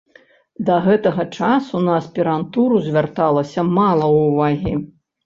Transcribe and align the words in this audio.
Да 0.69 0.77
гэтага 0.85 1.25
часу 1.37 1.81
на 1.87 1.93
аспірантуру 1.99 2.79
звярталася 2.87 3.67
мала 3.77 4.09
ўвагі. 4.17 4.73